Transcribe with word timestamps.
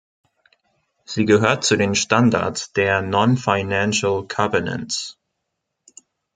Sie 1.05 1.25
gehört 1.25 1.63
zu 1.63 1.75
den 1.75 1.93
Standards 1.93 2.73
der 2.73 3.03
Non-Financial 3.03 4.25
Covenants. 4.27 5.19